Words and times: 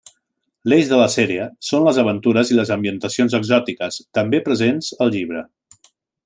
L'eix 0.71 0.87
de 0.91 0.97
la 1.01 1.09
sèrie 1.15 1.43
són 1.67 1.85
les 1.87 1.99
aventures 2.03 2.53
i 2.53 2.57
les 2.61 2.71
ambientacions 2.77 3.37
exòtiques, 3.41 4.01
també 4.19 4.41
presents 4.49 4.91
al 5.07 5.15
llibre. 5.19 5.47